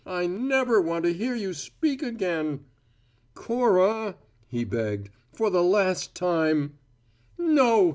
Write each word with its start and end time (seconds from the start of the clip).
I 0.03 0.25
never 0.25 0.81
want 0.81 1.05
to 1.05 1.13
hear 1.13 1.35
you 1.35 1.53
speak 1.53 2.01
again." 2.01 2.61
"Cora," 3.35 4.15
he 4.47 4.63
begged. 4.63 5.11
"For 5.31 5.51
the 5.51 5.61
last 5.61 6.15
time" 6.15 6.79
"No! 7.37 7.89